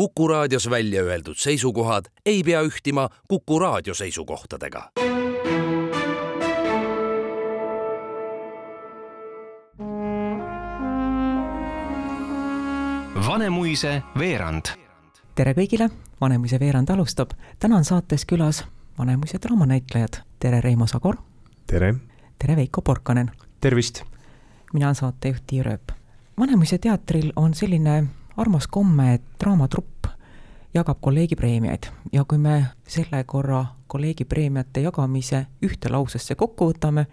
Kuku 0.00 0.28
raadios 0.28 0.70
välja 0.70 1.02
öeldud 1.02 1.34
seisukohad 1.36 2.04
ei 2.26 2.42
pea 2.42 2.60
ühtima 2.62 3.08
Kuku 3.28 3.58
raadio 3.58 3.94
seisukohtadega. 3.94 4.90
Vanemuise 13.26 14.02
veerand. 14.18 14.62
tere 15.34 15.52
kõigile, 15.52 15.90
Vanemuise 16.20 16.60
veerand 16.60 16.88
alustab. 16.88 17.30
täna 17.58 17.76
on 17.76 17.84
saates 17.84 18.24
külas 18.24 18.64
Vanemuise 18.98 19.38
draamanäitlejad. 19.42 20.22
tere, 20.38 20.60
Reimo 20.60 20.86
Sagor. 20.86 21.16
tere. 21.66 21.94
tere, 22.38 22.56
Veiko 22.56 22.82
Porkanen. 22.82 23.30
tervist. 23.60 24.02
mina 24.72 24.86
olen 24.86 24.94
saatejuht 24.94 25.42
Tiia 25.46 25.62
Rööp. 25.62 25.92
Vanemuise 26.38 26.78
teatril 26.78 27.32
on 27.36 27.54
selline 27.54 28.04
armas 28.36 28.66
komme, 28.66 29.14
et 29.14 29.22
draamatrupp 29.40 30.06
jagab 30.74 30.98
kolleegipreemiaid 31.00 31.90
ja 32.12 32.24
kui 32.24 32.38
me 32.38 32.64
selle 32.86 33.24
korra 33.24 33.64
kolleegipreemiate 33.86 34.80
jagamise 34.80 35.46
ühte 35.66 35.90
lausesse 35.90 36.34
kokku 36.34 36.70
võtame, 36.70 37.06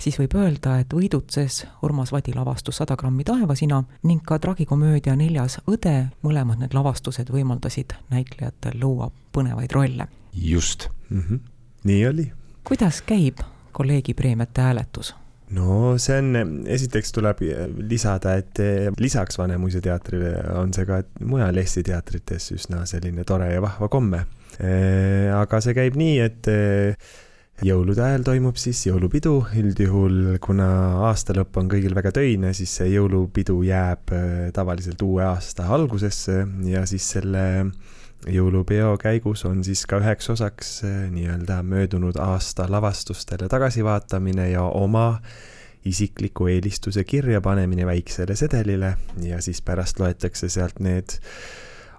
siis 0.00 0.18
võib 0.20 0.34
öelda, 0.36 0.78
et 0.78 0.92
võidutses 0.94 1.62
Urmas 1.82 2.12
Vadi 2.12 2.34
lavastus 2.36 2.80
Sada 2.80 2.96
grammi 2.96 3.24
taevasina 3.24 3.82
ning 4.04 4.22
ka 4.24 4.38
tragikomöödia 4.38 5.16
Neljas 5.16 5.60
õde, 5.66 6.10
mõlemad 6.22 6.60
need 6.62 6.76
lavastused 6.76 7.32
võimaldasid 7.32 7.96
näitlejatel 8.10 8.80
luua 8.82 9.10
põnevaid 9.32 9.72
rolle. 9.72 10.08
just 10.32 10.88
mm, 11.10 11.20
-hmm. 11.20 11.38
nii 11.84 12.06
oli. 12.06 12.32
kuidas 12.64 13.02
käib 13.02 13.40
kolleegipreemiate 13.72 14.60
hääletus? 14.60 15.14
No 15.56 15.94
see 16.00 16.18
on, 16.20 16.58
esiteks 16.68 17.14
tuleb 17.16 17.40
lisada, 17.88 18.36
et 18.40 18.60
lisaks 19.00 19.38
Vanemuise 19.40 19.80
teatrile 19.84 20.34
on 20.58 20.74
see 20.76 20.88
ka 20.88 21.00
mujal 21.28 21.62
Eesti 21.62 21.86
teatrites 21.88 22.50
üsna 22.56 22.84
selline 22.88 23.24
tore 23.28 23.48
ja 23.54 23.62
vahva 23.64 23.88
komme. 23.92 24.24
aga 24.58 25.60
see 25.64 25.76
käib 25.76 25.96
nii, 25.98 26.18
et 26.24 26.50
jõulude 27.64 28.02
ajal 28.04 28.26
toimub 28.26 28.58
siis 28.60 28.80
jõulupidu, 28.86 29.34
üldjuhul 29.58 30.38
kuna 30.42 30.68
aasta 31.08 31.34
lõpp 31.36 31.58
on 31.58 31.70
kõigil 31.72 31.96
väga 31.96 32.12
töine, 32.14 32.52
siis 32.54 32.76
see 32.80 32.92
jõulupidu 32.92 33.60
jääb 33.66 34.12
tavaliselt 34.54 35.02
uue 35.02 35.24
aasta 35.26 35.66
algusesse 35.74 36.44
ja 36.68 36.84
siis 36.86 37.08
selle 37.16 37.44
jõulupeo 38.26 38.96
käigus 38.98 39.44
on 39.46 39.62
siis 39.64 39.84
ka 39.86 40.00
üheks 40.02 40.30
osaks 40.30 40.82
nii-öelda 41.10 41.62
möödunud 41.62 42.16
aasta 42.20 42.66
lavastustele 42.70 43.48
tagasivaatamine 43.48 44.50
ja 44.50 44.62
oma 44.62 45.20
isikliku 45.84 46.46
eelistuse 46.46 47.04
kirjapanemine 47.04 47.86
väiksele 47.86 48.36
sedelile 48.36 48.96
ja 49.22 49.42
siis 49.42 49.62
pärast 49.62 50.00
loetakse 50.00 50.48
sealt 50.48 50.80
need 50.80 51.18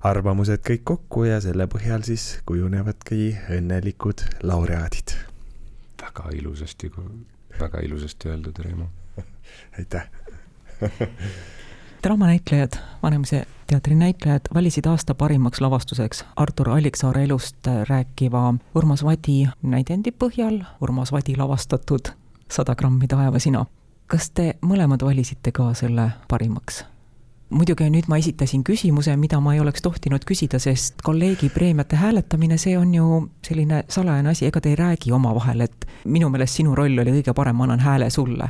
arvamused 0.03 0.63
kõik 0.63 0.83
kokku 0.83 1.23
ja 1.27 1.39
selle 1.43 1.67
põhjal 1.71 2.03
siis 2.07 2.39
kujunevadki 2.45 3.35
õnnelikud 3.57 4.23
laureaadid. 4.43 5.15
väga 6.01 6.29
ilusasti, 6.35 6.91
väga 7.59 7.79
ilusasti 7.83 8.29
öeldud, 8.29 8.59
Reimo. 8.59 8.89
aitäh 9.79 10.07
draamanäitlejad, 12.03 12.79
Vanemuise 13.03 13.45
teatri 13.69 13.95
näitlejad 13.95 14.41
valisid 14.53 14.85
aasta 14.85 15.13
parimaks 15.15 15.61
lavastuseks 15.61 16.23
Artur 16.35 16.69
Alliksaare 16.69 17.23
elust 17.23 17.67
rääkiva 17.89 18.53
Urmas 18.75 19.03
Vadi 19.03 19.47
näidendi 19.61 20.11
põhjal 20.11 20.63
Urmas 20.81 21.11
Vadi 21.11 21.35
lavastatud 21.37 22.09
Sada 22.51 22.75
grammi 22.75 23.07
taevasina. 23.07 23.65
kas 24.07 24.29
te 24.29 24.53
mõlemad 24.65 25.05
valisite 25.05 25.51
ka 25.51 25.73
selle 25.73 26.09
parimaks? 26.27 26.83
muidugi 27.49 27.89
nüüd 27.89 28.09
ma 28.09 28.17
esitasin 28.17 28.63
küsimuse, 28.63 29.15
mida 29.17 29.39
ma 29.39 29.53
ei 29.53 29.59
oleks 29.59 29.81
tohtinud 29.81 30.25
küsida, 30.25 30.59
sest 30.59 31.01
kolleegi 31.03 31.49
preemiate 31.49 31.95
hääletamine, 31.95 32.57
see 32.57 32.77
on 32.77 32.93
ju 32.93 33.29
selline 33.45 33.83
salajane 33.89 34.29
asi, 34.29 34.45
ega 34.45 34.61
te 34.61 34.69
ei 34.69 34.75
räägi 34.75 35.11
omavahel, 35.11 35.61
et 35.61 35.85
minu 36.05 36.29
meelest 36.29 36.57
sinu 36.61 36.75
roll 36.75 36.99
oli 36.99 37.19
kõige 37.19 37.33
parem, 37.33 37.55
ma 37.55 37.69
annan 37.69 37.85
hääle 37.85 38.09
sulle 38.09 38.49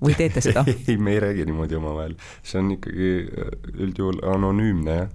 või 0.00 0.16
teete 0.18 0.42
seda 0.44 0.64
ei, 0.88 0.96
me 0.96 1.16
ei 1.16 1.20
räägi 1.26 1.46
niimoodi 1.48 1.78
omavahel, 1.78 2.16
see 2.42 2.62
on 2.62 2.72
ikkagi 2.76 3.10
äh, 3.24 3.52
üldjuhul 3.86 4.22
anonüümne 4.34 4.96
jah. 5.02 5.12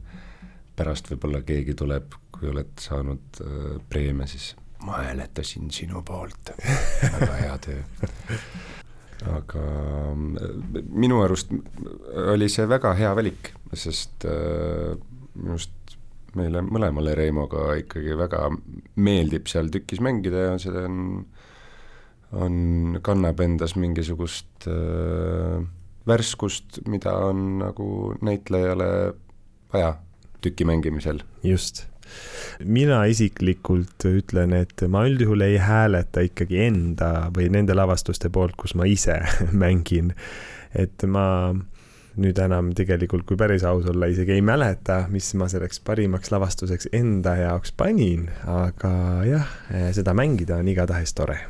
pärast 0.76 1.10
võib-olla 1.12 1.42
keegi 1.48 1.76
tuleb, 1.78 2.16
kui 2.36 2.52
oled 2.52 2.74
saanud 2.82 3.42
äh, 3.44 3.76
preemia, 3.90 4.28
siis 4.30 4.54
ma 4.86 5.02
hääletasin 5.02 5.72
sinu 5.74 6.04
poolt, 6.06 6.52
väga 7.20 7.34
hea 7.40 7.58
töö. 7.66 8.10
aga 9.36 9.64
äh, 9.64 10.84
minu 10.90 11.22
arust 11.24 11.54
oli 12.34 12.50
see 12.52 12.68
väga 12.70 12.94
hea 13.00 13.16
valik, 13.18 13.54
sest 13.74 14.28
äh, 14.30 14.94
minu 15.36 15.56
arust 15.56 15.98
meile 16.36 16.62
mõlemale 16.68 17.14
Reimoga 17.16 17.70
ikkagi 17.80 18.16
väga 18.20 18.50
meeldib 19.00 19.48
seal 19.48 19.72
tükis 19.72 20.02
mängida 20.04 20.50
ja 20.50 20.56
see 20.60 20.76
on 20.84 20.98
on, 22.32 23.00
kannab 23.06 23.40
endas 23.44 23.76
mingisugust 23.76 24.68
äh, 24.68 25.66
värskust, 26.08 26.82
mida 26.88 27.14
on 27.30 27.60
nagu 27.62 27.90
näitlejale 28.22 28.88
vaja 29.74 29.96
tüki 30.42 30.66
mängimisel. 30.66 31.20
just. 31.44 31.86
mina 32.60 33.06
isiklikult 33.10 34.06
ütlen, 34.06 34.54
et 34.54 34.84
ma 34.88 35.08
üldjuhul 35.10 35.42
ei 35.42 35.58
hääleta 35.58 36.22
ikkagi 36.28 36.60
enda 36.68 37.32
või 37.34 37.50
nende 37.50 37.74
lavastuste 37.74 38.30
poolt, 38.30 38.54
kus 38.58 38.76
ma 38.76 38.86
ise 38.86 39.18
mängin. 39.64 40.14
et 40.76 41.04
ma 41.08 41.56
nüüd 42.16 42.38
enam 42.40 42.70
tegelikult, 42.78 43.26
kui 43.28 43.36
päris 43.36 43.66
aus 43.68 43.90
olla, 43.92 44.08
isegi 44.08 44.38
ei 44.38 44.46
mäleta, 44.46 45.02
mis 45.12 45.34
ma 45.36 45.50
selleks 45.52 45.82
parimaks 45.84 46.32
lavastuseks 46.32 46.88
enda 46.96 47.36
jaoks 47.42 47.74
panin, 47.76 48.30
aga 48.48 48.96
jah, 49.28 49.52
seda 49.98 50.14
mängida 50.16 50.62
on 50.62 50.72
igatahes 50.72 51.18
tore 51.18 51.42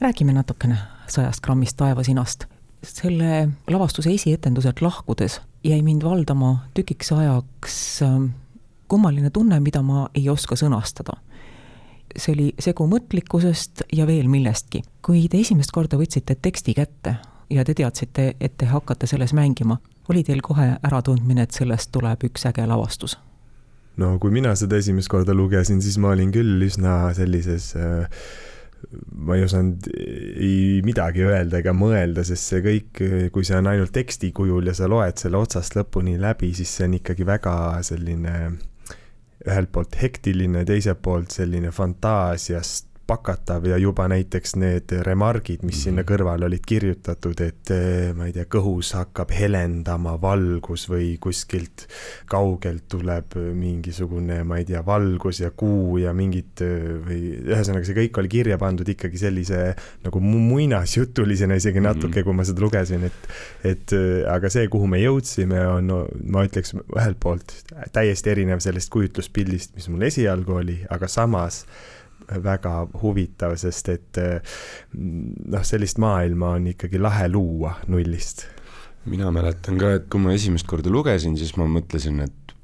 räägime 0.00 0.32
natukene 0.32 0.78
sajast 1.06 1.40
grammist 1.44 1.76
taevasinast. 1.76 2.44
selle 2.82 3.48
lavastuse 3.68 4.10
esietenduselt 4.10 4.80
lahkudes 4.80 5.40
jäi 5.64 5.82
mind 5.82 6.02
valdama 6.02 6.68
tükiks 6.74 7.12
ajaks 7.12 8.02
ähm, 8.02 8.24
kummaline 8.88 9.30
tunne, 9.30 9.60
mida 9.60 9.82
ma 9.82 10.08
ei 10.14 10.28
oska 10.28 10.56
sõnastada. 10.56 11.18
see 12.16 12.32
oli 12.32 12.46
segu 12.58 12.86
mõtlikkusest 12.90 13.82
ja 13.92 14.06
veel 14.06 14.28
millestki. 14.28 14.82
kui 15.02 15.28
te 15.28 15.40
esimest 15.40 15.70
korda 15.70 15.96
võtsite 15.96 16.34
teksti 16.42 16.74
kätte 16.74 17.16
ja 17.50 17.64
te 17.64 17.74
teadsite, 17.74 18.34
et 18.40 18.56
te 18.56 18.66
hakkate 18.66 19.06
selles 19.06 19.32
mängima, 19.32 19.76
oli 20.08 20.24
teil 20.24 20.40
kohe 20.42 20.76
äratundmine, 20.82 21.42
et 21.42 21.50
sellest 21.50 21.92
tuleb 21.92 22.24
üks 22.24 22.46
äge 22.46 22.66
lavastus? 22.66 23.18
no 23.96 24.18
kui 24.18 24.30
mina 24.30 24.54
seda 24.56 24.76
esimest 24.76 25.08
korda 25.08 25.34
lugesin, 25.34 25.82
siis 25.82 25.98
ma 25.98 26.14
olin 26.16 26.32
küll 26.32 26.62
üsna 26.64 27.12
sellises 27.14 27.74
äh, 27.76 28.08
ma 29.12 29.36
ei 29.36 29.44
osanud 29.44 29.86
ei 29.92 30.80
midagi 30.86 31.24
öelda 31.26 31.60
ega 31.60 31.74
mõelda, 31.76 32.24
sest 32.26 32.52
see 32.52 32.64
kõik, 32.64 33.02
kui 33.34 33.46
see 33.46 33.58
on 33.58 33.70
ainult 33.70 33.92
teksti 33.94 34.32
kujul 34.36 34.70
ja 34.70 34.74
sa 34.76 34.88
loed 34.90 35.20
selle 35.20 35.40
otsast 35.40 35.76
lõpuni 35.78 36.16
läbi, 36.20 36.52
siis 36.56 36.72
see 36.76 36.88
on 36.88 36.98
ikkagi 37.00 37.26
väga 37.28 37.54
selline 37.86 38.34
ühelt 39.46 39.70
poolt 39.72 39.96
hektiline, 40.00 40.66
teiselt 40.68 41.00
poolt 41.04 41.32
selline 41.32 41.72
fantaasiast 41.72 42.89
pakatav 43.10 43.66
ja 43.66 43.78
juba 43.80 44.06
näiteks 44.10 44.54
need 44.60 44.94
remargid, 45.06 45.64
mis 45.66 45.82
sinna 45.84 46.04
mhm. 46.04 46.08
kõrvale 46.12 46.46
olid 46.46 46.64
kirjutatud, 46.66 47.42
et 47.42 47.72
eh, 47.74 48.10
ma 48.16 48.28
ei 48.28 48.34
tea, 48.36 48.46
kõhus 48.50 48.92
hakkab 48.96 49.32
helendama 49.34 50.14
valgus 50.22 50.86
või 50.90 51.12
kuskilt 51.22 51.86
kaugelt 52.30 52.86
tuleb 52.90 53.36
mingisugune, 53.56 54.42
ma 54.46 54.60
ei 54.60 54.68
tea, 54.68 54.82
valgus 54.86 55.42
ja 55.42 55.50
kuu 55.50 55.98
ja 56.02 56.14
mingid 56.16 56.62
või 57.06 57.20
ühesõnaga, 57.50 57.86
see 57.86 57.98
kõik 57.98 58.22
oli 58.22 58.32
kirja 58.32 58.58
pandud 58.60 58.88
ikkagi 58.88 59.20
sellise 59.20 59.60
nagu 60.04 60.22
muinasjutulisena 60.22 61.58
isegi 61.58 61.82
natuke 61.82 62.08
mm, 62.08 62.16
-hmm. 62.20 62.28
kui 62.28 62.38
ma 62.38 62.46
seda 62.46 62.64
lugesin, 62.64 63.06
et, 63.10 63.30
et 63.66 63.96
aga 64.30 64.50
see, 64.52 64.68
kuhu 64.70 64.86
me 64.90 65.02
jõudsime, 65.02 65.60
on 65.76 65.90
no,, 65.90 66.02
ma 66.30 66.44
ütleks 66.46 66.74
ühelt 66.78 67.18
poolt 67.22 67.54
täiesti 67.94 68.34
erinev 68.34 68.62
sellest 68.62 68.90
kujutluspildist, 68.94 69.74
mis 69.76 69.88
mul 69.90 70.06
esialgu 70.08 70.60
oli, 70.62 70.78
aga 70.90 71.08
samas 71.10 71.64
väga 72.44 72.74
huvitav, 73.02 73.56
sest 73.60 73.90
et 73.92 74.20
noh, 74.94 75.64
sellist 75.66 76.00
maailma 76.02 76.54
on 76.58 76.70
ikkagi 76.72 77.00
lahe 77.00 77.28
luua 77.32 77.74
nullist. 77.90 78.46
mina 79.10 79.30
mäletan 79.32 79.78
ka, 79.80 79.94
et 79.96 80.08
kui 80.12 80.20
ma 80.20 80.34
esimest 80.36 80.68
korda 80.68 80.92
lugesin, 80.92 81.36
siis 81.40 81.56
ma 81.56 81.66
mõtlesin, 81.66 82.20
et 82.26 82.56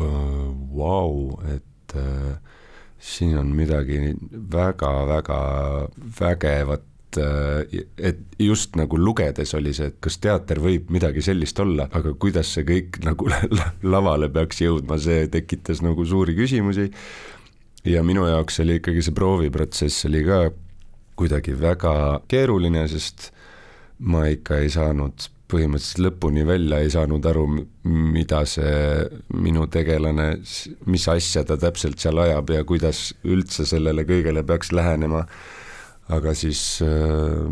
vau 0.00 0.60
wow,, 0.72 1.54
et 1.54 1.96
äh, 1.98 2.38
siin 3.00 3.38
on 3.38 3.52
midagi 3.56 4.14
väga-väga 4.52 5.40
vägevat 6.20 6.86
et 7.18 8.18
just 8.38 8.76
nagu 8.78 8.98
lugedes 8.98 9.54
oli 9.58 9.72
see, 9.74 9.88
et 9.90 9.96
kas 10.02 10.20
teater 10.22 10.60
võib 10.62 10.92
midagi 10.94 11.24
sellist 11.24 11.58
olla, 11.58 11.88
aga 11.90 12.12
kuidas 12.14 12.52
see 12.54 12.66
kõik 12.68 13.00
nagu 13.02 13.26
lavale 13.94 14.28
peaks 14.30 14.62
jõudma, 14.62 14.98
see 15.02 15.26
tekitas 15.32 15.82
nagu 15.82 16.06
suuri 16.06 16.36
küsimusi 16.38 16.90
ja 17.84 18.02
minu 18.04 18.26
jaoks 18.28 18.60
oli 18.64 18.78
ikkagi 18.80 19.02
see 19.04 19.16
prooviprotsess 19.16 20.06
oli 20.08 20.24
ka 20.26 20.40
kuidagi 21.20 21.54
väga 21.60 21.92
keeruline, 22.30 22.86
sest 22.88 23.30
ma 24.08 24.24
ikka 24.32 24.60
ei 24.62 24.72
saanud 24.72 25.28
põhimõtteliselt 25.50 26.04
lõpuni 26.04 26.44
välja 26.46 26.78
ei 26.80 26.90
saanud 26.92 27.26
aru, 27.26 27.44
mida 27.84 28.44
see 28.48 28.74
minu 29.34 29.66
tegelane, 29.72 30.28
mis 30.86 31.06
asja 31.10 31.42
ta 31.46 31.56
täpselt 31.60 31.98
seal 32.02 32.20
ajab 32.22 32.52
ja 32.54 32.62
kuidas 32.68 33.10
üldse 33.26 33.66
sellele 33.68 34.06
kõigele 34.08 34.44
peaks 34.46 34.72
lähenema. 34.76 35.26
aga 36.10 36.32
siis 36.34 36.80
äh, 36.82 37.46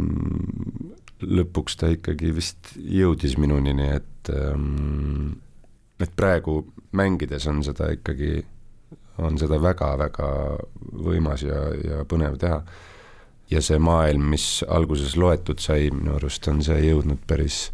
lõpuks 1.22 1.76
ta 1.78 1.90
ikkagi 1.94 2.32
vist 2.34 2.72
jõudis 2.74 3.36
minuni, 3.38 3.74
nii 3.74 3.90
et 3.94 4.30
äh, 4.34 4.54
et 6.02 6.14
praegu 6.16 6.60
mängides 6.94 7.46
on 7.50 7.62
seda 7.66 7.90
ikkagi, 7.94 8.44
on 9.18 9.38
seda 9.40 9.58
väga-väga 9.62 10.28
võimas 11.04 11.42
ja, 11.46 11.62
ja 11.84 12.04
põnev 12.08 12.38
teha. 12.40 12.62
ja 13.50 13.62
see 13.64 13.78
maailm, 13.80 14.30
mis 14.34 14.62
alguses 14.68 15.16
loetud 15.16 15.60
sai, 15.60 15.90
minu 15.94 16.16
arust 16.18 16.48
on 16.48 16.62
see 16.62 16.78
jõudnud 16.88 17.24
päris 17.26 17.68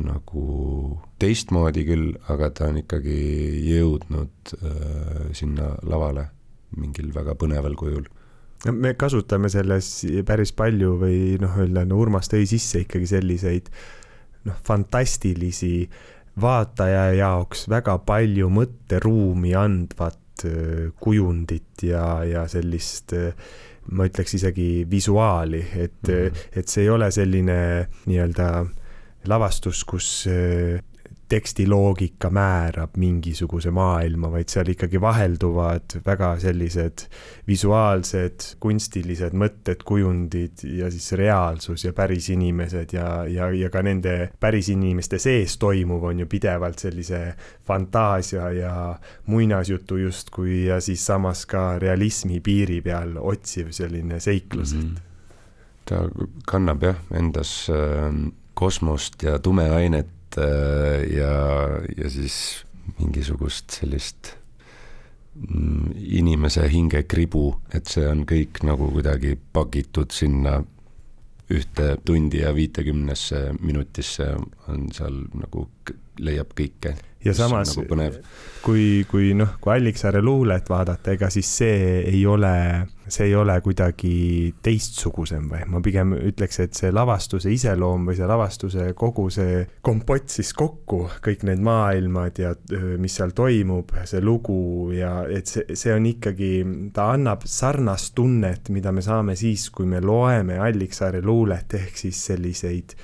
nagu 0.00 1.00
teistmoodi 1.18 1.84
küll, 1.86 2.12
aga 2.30 2.50
ta 2.54 2.70
on 2.70 2.78
ikkagi 2.82 3.18
jõudnud 3.66 4.54
äh, 4.60 5.30
sinna 5.36 5.74
lavale 5.82 6.28
mingil 6.78 7.10
väga 7.14 7.34
põneval 7.34 7.74
kujul 7.78 8.06
no 8.66 8.74
me 8.76 8.94
kasutame 8.98 9.50
selles 9.52 9.88
päris 10.26 10.52
palju 10.56 10.94
või 11.00 11.18
noh, 11.42 11.56
öelda 11.58 11.84
no 11.88 11.98
Urmas 12.02 12.30
tõi 12.30 12.46
sisse 12.48 12.84
ikkagi 12.84 13.08
selliseid 13.10 13.70
noh, 14.48 14.56
fantastilisi 14.66 15.74
vaataja 16.40 17.10
jaoks 17.18 17.66
väga 17.70 17.98
palju 18.06 18.50
mõtteruumi 18.52 19.54
andvat 19.58 20.18
kujundit 21.00 21.82
ja, 21.82 22.24
ja 22.24 22.46
sellist 22.48 23.12
äh, 23.16 23.32
ma 23.90 24.06
ütleks 24.06 24.34
isegi 24.38 24.84
visuaali, 24.90 25.62
et 25.74 26.02
mm, 26.06 26.14
-hmm. 26.14 26.58
et 26.60 26.68
see 26.68 26.84
ei 26.84 26.90
ole 26.90 27.10
selline 27.10 27.58
nii-öelda 28.06 28.66
lavastus, 29.28 29.84
kus 29.84 30.26
äh, 30.30 30.80
tekstiloogika 31.30 32.30
määrab 32.30 32.96
mingisuguse 32.98 33.70
maailma, 33.70 34.30
vaid 34.32 34.50
seal 34.50 34.72
ikkagi 34.72 35.00
vahelduvad 35.00 36.00
väga 36.06 36.32
sellised 36.42 37.04
visuaalsed, 37.46 38.46
kunstilised 38.60 39.36
mõtted, 39.38 39.84
kujundid 39.86 40.64
ja 40.66 40.90
siis 40.90 41.12
reaalsus 41.18 41.84
ja 41.86 41.94
päris 41.94 42.30
inimesed 42.34 42.96
ja, 42.96 43.06
ja, 43.30 43.46
ja 43.54 43.70
ka 43.70 43.82
nende 43.86 44.16
päris 44.42 44.72
inimeste 44.74 45.20
sees 45.22 45.54
toimuv 45.62 46.08
on 46.10 46.24
ju 46.24 46.26
pidevalt 46.30 46.82
sellise 46.82 47.22
fantaasia 47.66 48.50
ja 48.56 48.74
muinasjutu 49.30 50.02
justkui 50.02 50.64
ja 50.66 50.80
siis 50.82 51.06
samas 51.06 51.46
ka 51.46 51.78
realismi 51.78 52.42
piiri 52.42 52.80
peal 52.82 53.14
otsiv 53.20 53.70
selline 53.76 54.20
seiklus 54.20 54.74
mm. 54.74 54.82
-hmm. 54.82 55.00
ta 55.84 56.04
kannab 56.46 56.82
jah 56.82 57.02
endas 57.14 57.70
äh 57.70 58.36
kosmost 58.60 59.22
ja 59.22 59.38
tumeainet 59.38 60.06
ja, 60.38 61.32
ja 61.96 62.10
siis 62.10 62.64
mingisugust 62.98 63.70
sellist 63.80 64.34
mm, 65.34 65.94
inimese 66.20 66.66
hingekribu, 66.70 67.44
et 67.74 67.90
see 67.90 68.06
on 68.08 68.24
kõik 68.28 68.62
nagu 68.66 68.90
kuidagi 68.94 69.36
pakitud 69.52 70.12
sinna 70.14 70.60
ühte 71.50 71.96
tundi 72.06 72.44
ja 72.44 72.52
viitekümnesse 72.54 73.40
minutisse 73.58 74.28
on 74.70 74.86
seal 74.94 75.16
nagu 75.34 75.66
leiab 76.24 76.54
kõike. 76.56 76.94
ja 77.24 77.34
samas 77.36 77.74
nagu, 77.76 77.96
kui, 78.64 79.04
kui 79.08 79.34
noh, 79.36 79.58
kui 79.60 79.74
Alliksaare 79.74 80.22
luulet 80.24 80.70
vaadata, 80.72 81.12
ega 81.12 81.28
siis 81.32 81.50
see 81.60 81.98
ei 82.08 82.22
ole, 82.26 82.52
see 83.12 83.26
ei 83.28 83.34
ole 83.36 83.58
kuidagi 83.60 84.54
teistsugusem 84.64 85.50
või 85.52 85.66
ma 85.68 85.82
pigem 85.84 86.14
ütleks, 86.16 86.62
et 86.64 86.78
see 86.78 86.92
lavastuse 86.96 87.52
iseloom 87.52 88.08
või 88.08 88.16
see 88.16 88.30
lavastuse 88.30 88.88
kogu 88.96 89.26
see 89.34 89.66
kompott 89.84 90.32
siis 90.32 90.54
kokku, 90.56 91.02
kõik 91.20 91.44
need 91.48 91.60
maailmad 91.64 92.40
ja 92.40 92.54
mis 92.96 93.20
seal 93.20 93.36
toimub, 93.36 93.92
see 94.08 94.24
lugu 94.24 94.60
ja 94.96 95.18
et 95.28 95.50
see, 95.50 95.76
see 95.76 95.92
on 95.92 96.08
ikkagi, 96.08 96.52
ta 96.96 97.10
annab 97.18 97.44
sarnast 97.44 98.14
tunnet, 98.16 98.72
mida 98.72 98.96
me 98.96 99.04
saame 99.04 99.36
siis, 99.36 99.68
kui 99.74 99.88
me 99.88 100.00
loeme 100.00 100.56
Alliksaare 100.60 101.20
luulet, 101.24 101.76
ehk 101.80 102.00
siis 102.00 102.24
selliseid 102.32 102.96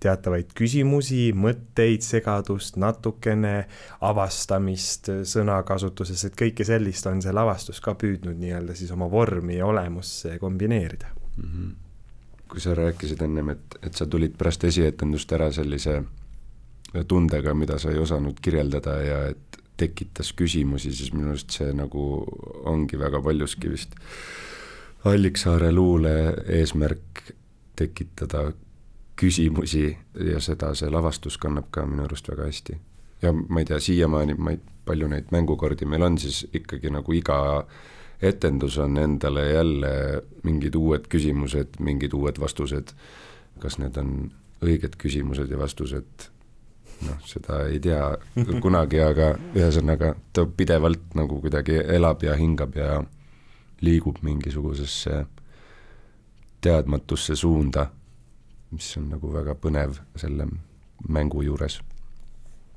teatavaid 0.00 0.54
küsimusi, 0.56 1.30
mõtteid, 1.36 2.04
segadust, 2.04 2.78
natukene 2.80 3.66
avastamist 4.06 5.10
sõnakasutuses, 5.28 6.24
et 6.28 6.38
kõike 6.38 6.64
sellist 6.66 7.06
on 7.10 7.20
see 7.24 7.34
lavastus 7.36 7.82
ka 7.84 7.94
püüdnud 8.00 8.40
nii-öelda 8.40 8.76
siis 8.78 8.92
oma 8.96 9.10
vormi 9.12 9.58
ja 9.58 9.68
olemusse 9.68 10.38
kombineerida 10.40 11.12
mm. 11.36 11.44
-hmm. 11.44 11.74
kui 12.48 12.60
sa 12.60 12.74
rääkisid 12.74 13.22
ennem, 13.22 13.52
et, 13.56 13.78
et 13.82 13.94
sa 13.94 14.06
tulid 14.06 14.38
pärast 14.38 14.64
esietendust 14.64 15.32
ära 15.32 15.52
sellise 15.52 16.02
tundega, 17.08 17.54
mida 17.54 17.78
sa 17.78 17.90
ei 17.90 17.98
osanud 17.98 18.40
kirjeldada 18.42 18.96
ja 19.02 19.24
et 19.28 19.60
tekitas 19.76 20.32
küsimusi, 20.36 20.92
siis 20.92 21.12
minu 21.12 21.32
arust 21.32 21.50
see 21.56 21.72
nagu 21.72 22.06
ongi 22.68 22.98
väga 22.98 23.22
paljuski 23.22 23.70
vist 23.72 23.94
Alliksaare 25.04 25.70
luule 25.72 26.12
eesmärk 26.58 27.22
tekitada 27.76 28.50
küsimusi 29.20 29.84
ja 30.32 30.40
seda 30.40 30.72
see 30.78 30.90
lavastus 30.92 31.36
kannab 31.40 31.68
ka 31.74 31.84
minu 31.86 32.06
arust 32.06 32.28
väga 32.30 32.48
hästi. 32.48 32.78
ja 33.22 33.32
ma 33.32 33.60
ei 33.60 33.68
tea, 33.68 33.80
siiamaani 33.80 34.34
ma 34.38 34.54
ei, 34.54 34.60
palju 34.88 35.08
neid 35.12 35.30
mängukordi 35.34 35.86
meil 35.86 36.02
on, 36.02 36.18
siis 36.18 36.46
ikkagi 36.56 36.90
nagu 36.90 37.12
iga 37.12 37.38
etendus 38.22 38.78
on 38.78 38.98
endale 38.98 39.46
jälle 39.50 39.92
mingid 40.44 40.74
uued 40.74 41.08
küsimused, 41.08 41.80
mingid 41.80 42.12
uued 42.16 42.40
vastused. 42.40 42.94
kas 43.60 43.76
need 43.78 43.96
on 44.00 44.30
õiged 44.64 44.96
küsimused 44.96 45.50
ja 45.52 45.58
vastused, 45.60 46.28
noh, 47.04 47.18
seda 47.28 47.64
ei 47.68 47.80
tea 47.80 48.00
kunagi, 48.64 49.00
aga 49.04 49.34
ühesõnaga 49.56 50.14
ta 50.32 50.46
pidevalt 50.46 51.12
nagu 51.16 51.40
kuidagi 51.44 51.76
elab 51.96 52.24
ja 52.24 52.36
hingab 52.40 52.76
ja 52.76 53.02
liigub 53.84 54.20
mingisugusesse 54.24 55.24
teadmatusse 56.60 57.36
suunda 57.36 57.86
mis 58.70 58.96
on 58.96 59.08
nagu 59.10 59.32
väga 59.32 59.54
põnev 59.54 59.98
selle 60.16 60.46
mängu 61.08 61.42
juures. 61.42 61.80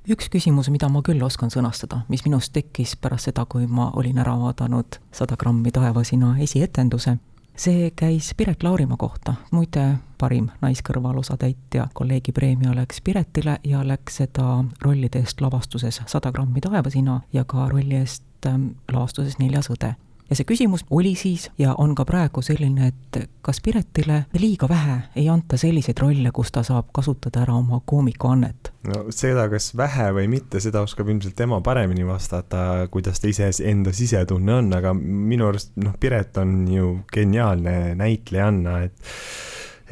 üks 0.10 0.28
küsimus, 0.30 0.70
mida 0.70 0.90
ma 0.90 1.02
küll 1.02 1.24
oskan 1.24 1.52
sõnastada, 1.52 2.02
mis 2.10 2.26
minust 2.26 2.54
tekkis 2.54 2.96
pärast 3.00 3.30
seda, 3.30 3.46
kui 3.46 3.68
ma 3.68 3.92
olin 3.96 4.18
ära 4.20 4.36
vaadanud 4.40 5.00
Sada 5.12 5.38
grammi 5.40 5.72
taevasina 5.72 6.36
esietenduse, 6.44 7.18
see 7.56 7.92
käis 7.96 8.34
Piret 8.38 8.64
Laurimaa 8.64 8.98
kohta, 8.98 9.36
muide 9.52 9.98
parim 10.18 10.50
naiskõrvalosatäitja 10.62 11.88
kolleegi 11.94 12.32
preemia 12.32 12.76
läks 12.76 13.02
Piretile 13.02 13.60
ja 13.64 13.84
läks 13.88 14.18
seda 14.18 14.64
rollide 14.82 15.20
eest 15.20 15.42
lavastuses 15.42 16.02
Sada 16.08 16.32
grammi 16.32 16.62
taevasina 16.62 17.22
ja 17.34 17.46
ka 17.46 17.70
rolli 17.70 17.96
eest 18.02 18.24
ähm, 18.48 18.74
lavastuses 18.92 19.40
Neljas 19.40 19.72
õde 19.72 19.96
ja 20.34 20.40
see 20.40 20.48
küsimus 20.50 20.82
oli 20.90 21.14
siis 21.20 21.46
ja 21.62 21.76
on 21.78 21.94
ka 21.96 22.06
praegu 22.10 22.42
selline, 22.42 22.90
et 22.90 23.20
kas 23.46 23.62
Piretile 23.62 24.24
liiga 24.40 24.68
vähe 24.70 24.98
ei 25.20 25.28
anta 25.30 25.60
selliseid 25.62 26.00
rolle, 26.02 26.32
kus 26.34 26.52
ta 26.56 26.64
saab 26.66 26.90
kasutada 26.96 27.44
ära 27.44 27.56
oma 27.60 27.82
koomikuannet? 27.86 28.72
no 28.90 29.04
seda, 29.14 29.46
kas 29.52 29.72
vähe 29.78 30.10
või 30.18 30.28
mitte, 30.32 30.62
seda 30.64 30.82
oskab 30.84 31.12
ilmselt 31.14 31.38
tema 31.38 31.62
paremini 31.62 32.08
vastata, 32.08 32.88
kuidas 32.92 33.22
ta 33.22 33.30
ise 33.30 33.52
enda 33.70 33.94
sisetunne 33.94 34.58
on, 34.58 34.72
aga 34.74 34.96
minu 34.98 35.52
arust 35.52 35.76
noh, 35.84 35.94
Piret 36.00 36.38
on 36.42 36.64
ju 36.72 36.94
geniaalne 37.14 37.94
näitlejanna, 38.00 38.80
et 38.88 39.14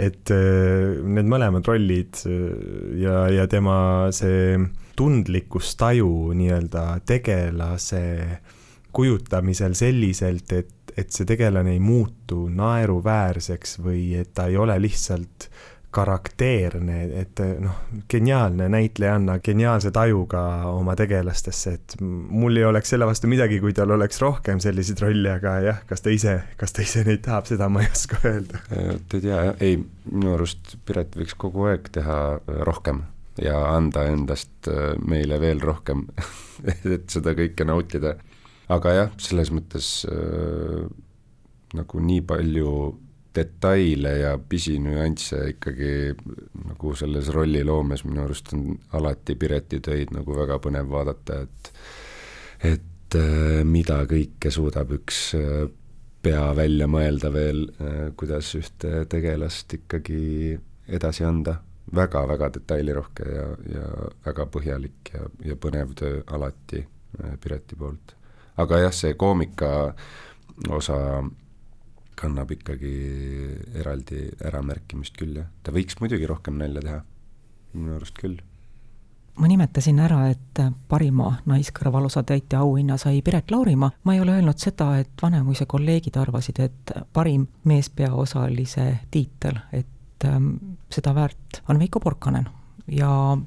et 0.01 0.31
äh, 0.33 0.97
need 1.03 1.27
mõlemad 1.29 1.67
rollid 1.67 2.23
äh, 2.25 2.39
ja, 3.03 3.27
ja 3.29 3.45
tema 3.51 4.09
see 4.15 4.57
tundlikkustaju 4.97 6.09
nii-öelda 6.37 6.85
tegelase 7.05 8.01
kujutamisel 8.93 9.75
selliselt, 9.77 10.51
et, 10.51 10.93
et 10.97 11.11
see 11.11 11.27
tegelane 11.27 11.75
ei 11.75 11.81
muutu 11.83 12.45
naeruväärseks 12.51 13.79
või 13.83 14.11
et 14.19 14.33
ta 14.35 14.49
ei 14.51 14.57
ole 14.59 14.77
lihtsalt 14.81 15.49
karakteerne, 15.91 16.97
et 17.19 17.39
noh, 17.59 17.79
geniaalne 18.09 18.69
näitlejanna, 18.71 19.39
geniaalse 19.43 19.91
tajuga 19.91 20.41
oma 20.71 20.95
tegelastesse, 20.95 21.73
et 21.75 21.95
mul 22.01 22.55
ei 22.61 22.63
oleks 22.63 22.93
selle 22.93 23.07
vastu 23.09 23.27
midagi, 23.27 23.59
kui 23.59 23.75
tal 23.75 23.91
oleks 23.97 24.21
rohkem 24.23 24.61
selliseid 24.63 25.03
rolle, 25.03 25.33
aga 25.35 25.57
jah, 25.65 25.81
kas 25.89 26.05
ta 26.05 26.13
ise, 26.15 26.37
kas 26.59 26.71
ta 26.75 26.85
ise 26.85 27.03
neid 27.07 27.25
tahab, 27.27 27.49
seda 27.51 27.67
ma 27.67 27.83
ei 27.83 27.91
oska 27.91 28.21
öelda. 28.23 28.63
et 28.71 29.17
ei 29.17 29.25
tea 29.27 29.41
jah, 29.49 29.51
ei, 29.59 29.81
minu 30.07 30.37
arust 30.37 30.77
Piret 30.87 31.19
võiks 31.19 31.35
kogu 31.39 31.67
aeg 31.73 31.91
teha 31.99 32.21
rohkem 32.63 33.03
ja 33.41 33.59
anda 33.75 34.07
endast 34.07 34.71
meile 35.07 35.39
veel 35.43 35.59
rohkem 35.63 36.07
et 36.95 37.11
seda 37.11 37.35
kõike 37.35 37.67
nautida 37.67 38.15
aga 38.71 38.93
jah, 38.95 39.15
selles 39.21 39.51
mõttes 39.53 39.93
äh, 40.09 40.83
nagu 41.77 42.03
nii 42.03 42.21
palju 42.27 42.75
detaile 43.35 44.11
ja 44.19 44.31
pisinüansse 44.37 45.39
ikkagi 45.53 45.91
nagu 46.67 46.93
selles 46.99 47.29
rolliloomes 47.31 48.03
minu 48.03 48.25
arust 48.25 48.51
on 48.55 48.73
alati 48.97 49.37
Pireti 49.39 49.79
töid 49.83 50.11
nagu 50.11 50.35
väga 50.35 50.59
põnev 50.63 50.89
vaadata, 50.91 51.43
et 51.45 51.71
et 52.73 53.17
äh, 53.17 53.61
mida 53.67 54.01
kõike 54.09 54.51
suudab 54.53 54.91
üks 54.99 55.31
äh, 55.39 55.65
pea 56.21 56.51
välja 56.55 56.87
mõelda 56.91 57.31
veel 57.33 57.65
äh,, 57.81 58.11
kuidas 58.17 58.51
ühte 58.59 59.05
tegelast 59.09 59.73
ikkagi 59.79 60.57
edasi 60.91 61.25
anda 61.25 61.57
väga-väga 61.95 62.51
detailirohke 62.57 63.25
ja, 63.25 63.47
ja 63.73 63.87
väga 64.25 64.45
põhjalik 64.53 65.13
ja, 65.15 65.25
ja 65.45 65.57
põnev 65.59 65.95
töö 65.97 66.21
alati 66.35 66.83
äh, 66.83 67.37
Pireti 67.41 67.79
poolt. 67.79 68.15
Aga 68.61 68.83
jah, 68.85 68.93
see 68.95 69.13
koomika 69.19 69.71
osa 70.69 70.97
kannab 72.21 72.51
ikkagi 72.53 72.93
eraldi 73.81 74.27
äramärkimist 74.45 75.17
küll, 75.17 75.39
jah. 75.41 75.49
ta 75.63 75.73
võiks 75.73 75.97
muidugi 76.01 76.29
rohkem 76.29 76.59
nalja 76.61 76.83
teha, 76.85 77.01
minu 77.73 77.97
arust 77.97 78.17
küll. 78.19 78.39
Ma 79.41 79.47
nimetasin 79.47 79.99
ära, 80.03 80.25
et 80.29 80.59
parima 80.91 81.31
naiskõrvalusatäitja 81.49 82.59
auhinna 82.61 82.97
sai 83.01 83.23
Piret 83.25 83.51
Laurimaa, 83.51 83.93
ma 84.03 84.13
ei 84.13 84.19
ole 84.21 84.35
öelnud 84.37 84.59
seda, 84.59 84.91
et 84.99 85.23
Vanemuise 85.23 85.65
kolleegid 85.71 86.19
arvasid, 86.19 86.59
et 86.59 86.93
parim 87.15 87.47
meespeaosalise 87.71 88.87
tiitel, 89.11 89.57
et 89.71 90.27
ähm, 90.27 90.51
seda 90.91 91.15
väärt 91.15 91.61
on 91.71 91.79
Veiko 91.79 92.03
Porkanen. 92.03 92.49
Ja 92.91 93.37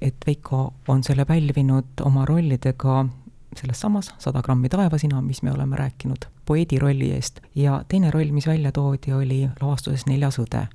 et 0.00 0.26
Veiko 0.26 0.72
on 0.88 1.04
selle 1.04 1.28
pälvinud 1.28 2.02
oma 2.08 2.24
rollidega 2.28 3.04
selles 3.56 3.80
samas 3.80 4.12
Sada 4.18 4.42
grammi 4.42 4.68
taevasina, 4.68 5.22
mis 5.22 5.42
me 5.42 5.52
oleme 5.52 5.76
rääkinud, 5.76 6.26
poeedi 6.46 6.78
rolli 6.78 7.10
eest, 7.12 7.40
ja 7.54 7.82
teine 7.88 8.10
roll, 8.10 8.32
mis 8.32 8.46
välja 8.46 8.72
toodi, 8.72 9.12
oli 9.12 9.48
lavastuses 9.60 10.06
Neljas 10.06 10.38
õde. 10.38 10.66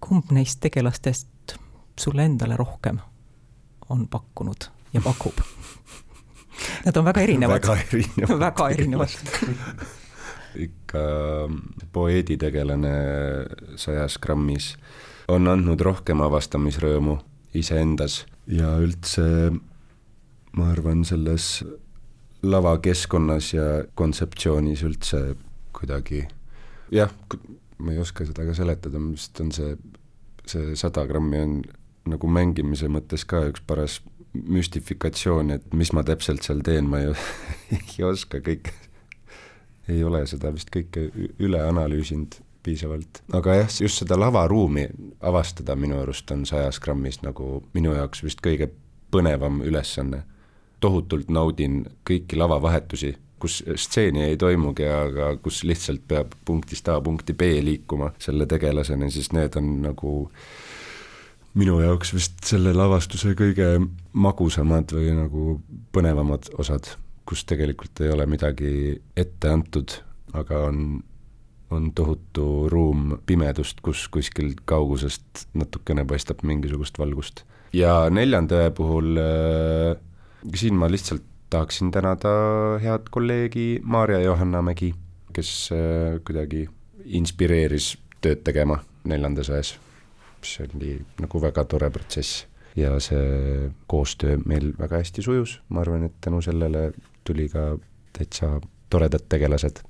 kumb 0.00 0.30
neist 0.30 0.60
tegelastest 0.60 1.56
sulle 1.98 2.24
endale 2.24 2.56
rohkem 2.56 2.98
on 3.88 4.08
pakkunud 4.08 4.68
ja 4.92 5.00
pakub? 5.00 5.40
Nad 6.86 6.96
on 6.96 7.04
väga 7.04 7.20
erinevad. 7.20 7.62
väga 7.62 7.76
erinevad. 7.76 8.40
väga 8.48 8.68
erinevad 8.70 9.08
ikka 10.66 10.98
poeeditegelane 11.92 12.94
sajas 13.76 14.18
grammis 14.18 14.74
on 15.28 15.48
andnud 15.50 15.80
rohkem 15.80 16.22
avastamisrõõmu 16.24 17.18
iseendas 17.56 18.24
ja 18.46 18.76
üldse 18.80 19.26
ma 20.56 20.70
arvan, 20.72 21.04
selles 21.04 21.60
lavakeskkonnas 22.46 23.52
ja 23.54 23.66
kontseptsioonis 23.98 24.82
üldse 24.86 25.22
kuidagi 25.76 26.24
jah, 26.92 27.12
ma 27.78 27.92
ei 27.92 28.00
oska 28.00 28.26
seda 28.26 28.46
ka 28.46 28.54
seletada, 28.56 29.00
vist 29.10 29.40
on 29.42 29.52
see, 29.54 29.74
see 30.48 30.76
sada 30.78 31.06
grammi 31.08 31.42
on 31.42 31.56
nagu 32.06 32.30
mängimise 32.30 32.88
mõttes 32.92 33.26
ka 33.28 33.42
üks 33.50 33.64
paras 33.66 34.00
müstifikatsioon, 34.36 35.54
et 35.56 35.74
mis 35.74 35.92
ma 35.96 36.04
täpselt 36.06 36.44
seal 36.44 36.60
teen, 36.64 36.90
ma 36.90 37.00
ei, 37.02 37.14
ei 37.76 38.04
oska 38.06 38.40
kõike, 38.44 38.74
ei 39.88 40.02
ole 40.04 40.24
seda 40.28 40.52
vist 40.54 40.70
kõike 40.74 41.08
üle 41.42 41.62
analüüsinud 41.62 42.38
piisavalt. 42.66 43.22
aga 43.36 43.60
jah, 43.60 43.70
just 43.80 44.02
seda 44.02 44.18
lavaruumi 44.18 44.88
avastada 45.24 45.76
minu 45.78 46.00
arust 46.02 46.30
on 46.34 46.44
sajas 46.48 46.80
grammis 46.82 47.20
nagu 47.22 47.60
minu 47.76 47.94
jaoks 47.94 48.24
vist 48.26 48.42
kõige 48.44 48.72
põnevam 49.14 49.62
ülesanne 49.64 50.24
tohutult 50.86 51.30
naudin 51.32 51.82
kõiki 52.06 52.38
lavavahetusi, 52.38 53.16
kus 53.42 53.60
stseeni 53.76 54.24
ei 54.30 54.36
toimugi, 54.40 54.86
aga 54.88 55.34
kus 55.42 55.62
lihtsalt 55.68 56.06
peab 56.08 56.32
punktist 56.46 56.88
A 56.88 57.00
punkti 57.04 57.34
B 57.36 57.58
liikuma 57.64 58.12
selle 58.22 58.46
tegelaseni, 58.48 59.10
siis 59.12 59.32
need 59.36 59.58
on 59.60 59.74
nagu 59.84 60.14
minu 61.56 61.78
jaoks 61.80 62.12
vist 62.16 62.44
selle 62.48 62.72
lavastuse 62.76 63.34
kõige 63.36 63.68
magusamad 64.16 64.92
või 64.96 65.12
nagu 65.16 65.58
põnevamad 65.92 66.50
osad, 66.60 66.88
kus 67.28 67.44
tegelikult 67.48 68.04
ei 68.04 68.12
ole 68.12 68.26
midagi 68.28 68.72
ette 69.16 69.52
antud, 69.52 69.98
aga 70.36 70.66
on, 70.70 70.80
on 71.72 71.90
tohutu 71.96 72.46
ruum 72.72 73.18
pimedust, 73.28 73.80
kus 73.84 74.06
kuskil 74.12 74.54
kaugusest 74.64 75.46
natukene 75.56 76.04
paistab 76.08 76.44
mingisugust 76.44 76.98
valgust. 77.00 77.44
ja 77.72 78.06
neljanda 78.10 78.70
puhul 78.72 79.16
äh, 79.20 79.96
siin 80.54 80.74
ma 80.74 80.90
lihtsalt 80.90 81.22
tahaksin 81.50 81.90
tänada 81.90 82.28
head 82.82 83.08
kolleegi 83.10 83.80
Maarja 83.82 84.20
Johanna 84.20 84.62
Mägi, 84.62 84.94
kes 85.32 85.70
äh, 85.72 86.18
kuidagi 86.26 86.68
inspireeris 87.04 87.96
tööd 88.20 88.42
tegema 88.44 88.80
neljandas 89.04 89.50
ões, 89.52 89.76
mis 90.40 90.54
oli 90.64 90.96
nagu 91.22 91.42
väga 91.42 91.64
tore 91.64 91.90
protsess 91.90 92.46
ja 92.76 92.96
see 93.00 93.70
koostöö 93.86 94.38
meil 94.46 94.72
väga 94.78 95.00
hästi 95.00 95.22
sujus, 95.22 95.60
ma 95.68 95.80
arvan, 95.80 96.04
et 96.04 96.16
tänu 96.20 96.42
sellele 96.42 96.92
tuli 97.24 97.48
ka 97.48 97.76
täitsa 98.12 98.60
toredad 98.90 99.28
tegelased. 99.28 99.80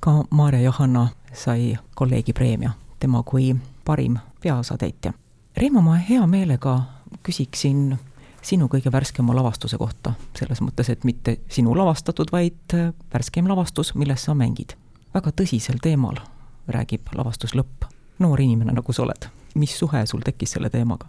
ka 0.00 0.24
Maarja 0.30 0.60
Johanna 0.60 1.08
sai 1.32 1.76
kolleegi 1.94 2.32
preemia, 2.32 2.70
tema 3.00 3.22
kui 3.22 3.56
parim 3.84 4.18
peaosatäitja. 4.42 5.12
Reimo, 5.56 5.80
ma 5.80 5.94
hea 5.94 6.26
meelega 6.26 6.80
küsiksin 7.22 7.98
sinu 8.46 8.68
kõige 8.70 8.92
värskema 8.92 9.34
lavastuse 9.34 9.78
kohta, 9.80 10.14
selles 10.38 10.62
mõttes, 10.62 10.90
et 10.92 11.04
mitte 11.04 11.38
sinu 11.52 11.74
lavastatud, 11.76 12.30
vaid 12.32 12.74
äh, 12.76 12.92
värskeim 13.12 13.48
lavastus, 13.50 13.94
milles 13.98 14.26
sa 14.28 14.34
mängid. 14.34 14.76
väga 15.14 15.32
tõsisel 15.32 15.80
teemal 15.82 16.20
räägib 16.68 17.14
lavastus 17.14 17.54
Lõpp. 17.54 17.88
noor 18.18 18.40
inimene, 18.40 18.72
nagu 18.72 18.92
sa 18.92 19.02
oled, 19.02 19.28
mis 19.54 19.78
suhe 19.78 20.06
sul 20.06 20.22
tekkis 20.24 20.56
selle 20.56 20.70
teemaga? 20.70 21.06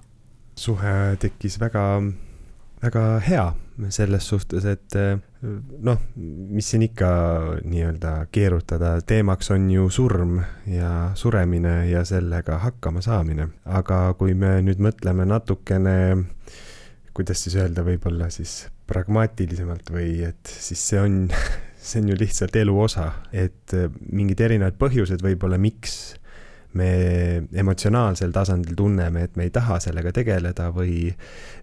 suhe 0.56 1.18
tekkis 1.20 1.60
väga, 1.60 2.02
väga 2.82 3.20
hea 3.20 3.54
selles 3.90 4.28
suhtes, 4.28 4.66
et 4.66 4.96
äh, 4.98 5.20
noh, 5.80 6.00
mis 6.50 6.70
siin 6.70 6.88
ikka 6.88 7.10
nii-öelda 7.64 8.14
keerutada, 8.32 8.96
teemaks 9.02 9.52
on 9.52 9.70
ju 9.70 9.90
surm 9.90 10.40
ja 10.66 11.12
suremine 11.14 11.90
ja 11.92 12.02
sellega 12.06 12.58
hakkama 12.58 13.02
saamine. 13.02 13.48
aga 13.66 14.16
kui 14.18 14.34
me 14.34 14.58
nüüd 14.66 14.82
mõtleme 14.82 15.30
natukene 15.30 15.96
äh, 16.16 16.26
kuidas 17.18 17.42
siis 17.44 17.58
öelda, 17.58 17.84
võib-olla 17.88 18.30
siis 18.34 18.68
pragmaatilisemalt 18.88 19.90
või 19.94 20.22
et 20.28 20.54
siis 20.54 20.84
see 20.92 21.02
on, 21.02 21.18
see 21.88 22.04
on 22.04 22.14
ju 22.14 22.20
lihtsalt 22.20 22.56
elu 22.62 22.78
osa, 22.86 23.10
et 23.34 23.76
äh, 23.78 23.90
mingid 24.12 24.42
erinevad 24.46 24.78
põhjused 24.80 25.26
võib-olla, 25.26 25.60
miks 25.62 26.16
me 26.78 26.90
emotsionaalsel 27.58 28.34
tasandil 28.36 28.76
tunneme, 28.78 29.24
et 29.26 29.38
me 29.40 29.48
ei 29.48 29.54
taha 29.54 29.80
sellega 29.82 30.12
tegeleda 30.14 30.68
või, 30.76 31.08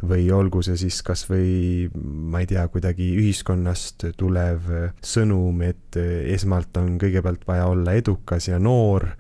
või 0.02 0.24
olgu 0.34 0.62
see 0.64 0.78
siis 0.80 1.00
kasvõi, 1.06 1.90
ma 1.94 2.42
ei 2.42 2.48
tea, 2.50 2.64
kuidagi 2.72 3.10
ühiskonnast 3.20 4.08
tulev 4.18 4.66
sõnum, 5.04 5.62
et 5.66 6.00
esmalt 6.34 6.80
on 6.80 6.96
kõigepealt 7.02 7.46
vaja 7.46 7.68
olla 7.70 7.94
edukas 8.00 8.48
ja 8.50 8.58
noor, 8.58 9.10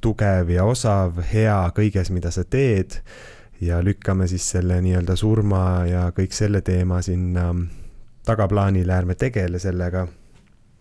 tugev 0.00 0.54
ja 0.54 0.64
osav, 0.68 1.20
hea 1.32 1.58
kõiges, 1.76 2.14
mida 2.14 2.32
sa 2.34 2.46
teed 2.48 3.02
ja 3.62 3.78
lükkame 3.84 4.26
siis 4.30 4.48
selle 4.56 4.80
nii-öelda 4.82 5.16
surma 5.18 5.62
ja 5.86 6.08
kõik 6.16 6.34
selle 6.34 6.62
teema 6.66 6.98
sinna 7.02 7.52
tagaplaanile, 8.26 8.94
ärme 8.94 9.14
tegele 9.18 9.58
sellega. 9.62 10.06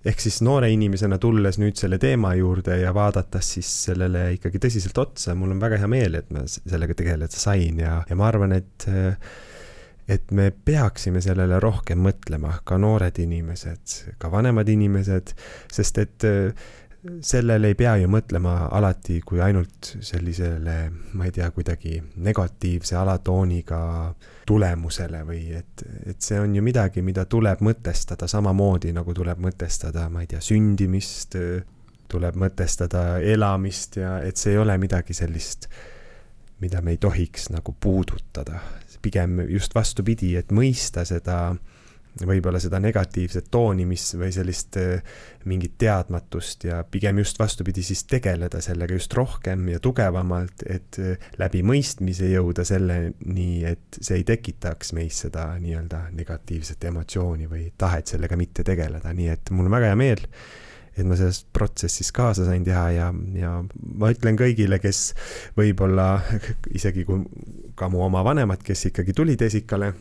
ehk 0.06 0.20
siis 0.20 0.40
noore 0.42 0.72
inimesena 0.74 1.20
tulles 1.22 1.60
nüüd 1.62 1.78
selle 1.78 2.00
teema 2.02 2.34
juurde 2.34 2.80
ja 2.82 2.94
vaadates 2.94 3.52
siis 3.58 3.70
sellele 3.86 4.32
ikkagi 4.34 4.58
tõsiselt 4.64 4.98
otsa, 4.98 5.36
mul 5.38 5.54
on 5.54 5.62
väga 5.62 5.78
hea 5.78 5.88
meel, 5.88 6.16
et 6.18 6.32
ma 6.34 6.42
sellega 6.50 6.96
tegeleda 6.98 7.38
sain 7.38 7.78
ja, 7.80 8.00
ja 8.10 8.18
ma 8.18 8.28
arvan, 8.32 8.58
et 8.58 8.88
et 10.10 10.32
me 10.32 10.50
peaksime 10.52 11.22
sellele 11.22 11.60
rohkem 11.62 12.02
mõtlema, 12.04 12.58
ka 12.66 12.80
noored 12.82 13.20
inimesed, 13.22 14.16
ka 14.20 14.32
vanemad 14.34 14.70
inimesed, 14.70 15.36
sest 15.72 16.02
et 16.02 16.26
sellele 17.22 17.72
ei 17.72 17.76
pea 17.78 17.96
ju 17.98 18.10
mõtlema 18.12 18.68
alati 18.78 19.20
kui 19.26 19.42
ainult 19.42 19.96
sellisele, 20.06 20.76
ma 21.18 21.26
ei 21.26 21.34
tea, 21.34 21.50
kuidagi 21.54 21.96
negatiivse 22.22 22.96
alatooniga 23.00 23.82
tulemusele 24.48 25.24
või 25.26 25.42
et, 25.58 25.86
et 26.06 26.22
see 26.22 26.40
on 26.42 26.56
ju 26.56 26.64
midagi, 26.66 27.02
mida 27.06 27.26
tuleb 27.26 27.64
mõtestada 27.66 28.30
samamoodi 28.30 28.94
nagu 28.94 29.16
tuleb 29.18 29.42
mõtestada, 29.42 30.08
ma 30.14 30.22
ei 30.22 30.30
tea, 30.30 30.42
sündimist, 30.46 31.38
tuleb 32.12 32.38
mõtestada 32.38 33.06
elamist 33.24 33.98
ja 34.02 34.20
et 34.26 34.38
see 34.38 34.54
ei 34.56 34.62
ole 34.62 34.78
midagi 34.82 35.16
sellist, 35.18 35.70
mida 36.62 36.82
me 36.86 36.94
ei 36.94 37.02
tohiks 37.02 37.50
nagu 37.50 37.76
puudutada. 37.80 38.62
pigem 39.02 39.40
just 39.50 39.74
vastupidi, 39.74 40.36
et 40.38 40.52
mõista 40.54 41.02
seda 41.10 41.56
võib-olla 42.20 42.60
seda 42.60 42.80
negatiivset 42.84 43.48
tooni, 43.52 43.86
mis 43.88 44.04
või 44.20 44.32
sellist 44.36 44.78
äh, 44.80 45.04
mingit 45.48 45.78
teadmatust 45.82 46.66
ja 46.68 46.82
pigem 46.84 47.22
just 47.22 47.40
vastupidi, 47.40 47.84
siis 47.86 48.04
tegeleda 48.10 48.62
sellega 48.62 48.98
just 48.98 49.14
rohkem 49.16 49.70
ja 49.72 49.80
tugevamalt, 49.84 50.66
et 50.68 51.00
äh, 51.00 51.30
läbi 51.40 51.64
mõistmise 51.68 52.28
jõuda 52.32 52.66
selleni, 52.68 53.64
et 53.68 54.02
see 54.02 54.20
ei 54.20 54.28
tekitaks 54.28 54.92
meis 54.98 55.24
seda 55.26 55.48
nii-öelda 55.62 56.10
negatiivset 56.18 56.90
emotsiooni 56.92 57.48
või 57.52 57.70
tahet 57.78 58.12
sellega 58.12 58.40
mitte 58.40 58.68
tegeleda, 58.68 59.16
nii 59.16 59.32
et 59.32 59.56
mul 59.56 59.72
on 59.72 59.78
väga 59.80 59.94
hea 59.94 60.02
meel, 60.04 60.28
et 60.92 61.08
ma 61.08 61.16
selles 61.16 61.46
protsessis 61.56 62.12
kaasa 62.12 62.46
sain 62.50 62.66
teha 62.68 62.86
ja, 62.92 63.10
ja 63.40 63.56
ma 63.64 64.12
ütlen 64.12 64.36
kõigile, 64.40 64.82
kes 64.84 65.14
võib-olla 65.56 66.14
isegi 66.78 67.08
kui 67.08 67.24
ka 67.80 67.88
mu 67.90 68.04
oma 68.04 68.26
vanemad, 68.28 68.60
kes 68.68 68.90
ikkagi 68.92 69.16
tulid 69.16 69.48
esikale 69.48 69.94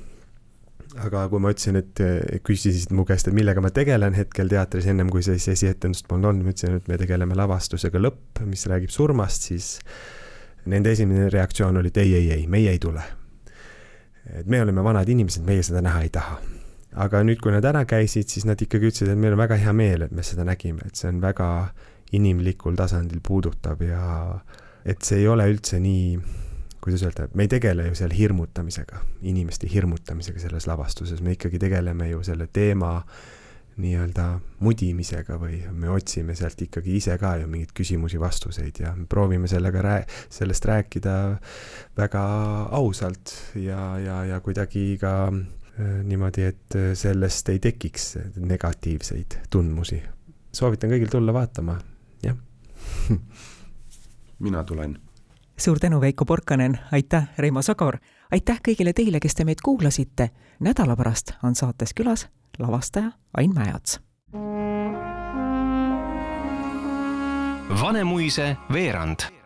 aga 0.99 1.27
kui 1.31 1.43
ma 1.43 1.53
ütlesin, 1.55 1.79
et 1.79 2.01
küsisid 2.47 2.91
mu 2.97 3.05
käest, 3.07 3.29
et 3.31 3.37
millega 3.37 3.63
ma 3.63 3.71
tegelen 3.75 4.17
hetkel 4.19 4.51
teatris, 4.51 4.89
ennem 4.91 5.11
kui 5.13 5.23
siis 5.23 5.47
esietendust 5.53 6.09
polnud 6.11 6.33
olnud, 6.33 6.49
ma 6.49 6.55
ütlesin, 6.55 6.81
et 6.81 6.89
me 6.91 6.99
tegeleme 6.99 7.37
lavastusega 7.39 8.03
Lõpp, 8.03 8.43
mis 8.49 8.67
räägib 8.71 8.91
surmast, 8.95 9.47
siis 9.51 9.77
Nende 10.69 10.93
esimene 10.93 11.31
reaktsioon 11.33 11.77
oli, 11.81 11.89
et 11.89 11.97
ei, 12.03 12.15
ei, 12.15 12.31
ei, 12.35 12.47
meie 12.47 12.71
ei 12.71 12.79
tule. 12.79 13.03
et 14.31 14.47
me 14.47 14.61
oleme 14.63 14.83
vanad 14.85 15.09
inimesed, 15.09 15.43
meie 15.43 15.63
seda 15.65 15.81
näha 15.83 16.03
ei 16.05 16.11
taha. 16.13 16.37
aga 17.01 17.23
nüüd, 17.25 17.41
kui 17.43 17.53
nad 17.55 17.65
ära 17.65 17.85
käisid, 17.89 18.29
siis 18.29 18.45
nad 18.45 18.61
ikkagi 18.61 18.91
ütlesid, 18.91 19.09
et 19.13 19.19
meil 19.19 19.35
on 19.35 19.41
väga 19.41 19.57
hea 19.63 19.73
meel, 19.73 20.05
et 20.05 20.13
me 20.13 20.23
seda 20.27 20.45
nägime, 20.45 20.85
et 20.87 20.99
see 20.99 21.09
on 21.09 21.21
väga 21.23 21.49
inimlikul 22.19 22.77
tasandil 22.77 23.23
puudutav 23.23 23.81
ja 23.87 24.03
et 24.85 25.03
see 25.07 25.23
ei 25.23 25.29
ole 25.31 25.47
üldse 25.53 25.79
nii, 25.81 26.19
kuidas 26.81 27.03
öelda, 27.05 27.29
me 27.35 27.45
ei 27.45 27.53
tegele 27.53 27.89
ju 27.91 27.99
seal 27.99 28.15
hirmutamisega, 28.17 29.03
inimeste 29.29 29.69
hirmutamisega 29.73 30.41
selles 30.41 30.67
lavastuses, 30.71 31.21
me 31.21 31.37
ikkagi 31.37 31.61
tegeleme 31.61 32.09
ju 32.11 32.23
selle 32.27 32.49
teema 32.53 32.95
nii-öelda 33.81 34.27
mudimisega 34.65 35.37
või 35.41 35.61
me 35.73 35.89
otsime 35.93 36.35
sealt 36.37 36.61
ikkagi 36.67 36.97
ise 36.99 37.15
ka 37.21 37.37
ju 37.41 37.49
mingeid 37.49 37.73
küsimusi-vastuseid 37.77 38.83
ja 38.83 38.93
proovime 39.09 39.49
sellega 39.49 39.85
rää-, 39.85 40.09
sellest 40.33 40.67
rääkida 40.69 41.15
väga 41.97 42.25
ausalt 42.77 43.35
ja, 43.55 43.99
ja, 44.03 44.19
ja 44.35 44.41
kuidagi 44.45 44.99
ka 45.01 45.15
äh, 45.31 46.01
niimoodi, 46.05 46.49
et 46.51 46.79
sellest 46.99 47.49
ei 47.53 47.63
tekiks 47.63 48.17
negatiivseid 48.37 49.39
tundmusi. 49.51 50.03
soovitan 50.53 50.91
kõigil 50.93 51.13
tulla 51.13 51.33
vaatama, 51.33 51.79
jah 52.27 52.37
mina 54.45 54.65
tulen. 54.65 54.99
Suur 55.61 55.79
tänu, 55.79 56.01
Veiko 56.01 56.25
Porkanen, 56.25 56.79
aitäh, 56.93 57.29
Reimo 57.39 57.63
Sagor, 57.63 57.99
aitäh 58.33 58.61
kõigile 58.69 58.93
teile, 58.97 59.21
kes 59.21 59.35
te 59.35 59.45
meid 59.45 59.61
kuulasite. 59.65 60.31
nädala 60.61 60.97
pärast 60.97 61.33
on 61.43 61.55
saates 61.55 61.93
külas 61.95 62.29
lavastaja 62.59 63.13
Ain 63.37 63.55
Mäeots. 63.55 64.01
Vanemuise 67.81 68.57
veerand 68.73 69.40